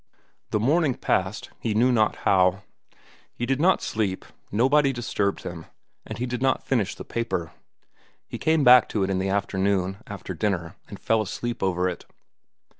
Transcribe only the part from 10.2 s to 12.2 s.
dinner, and fell asleep over it.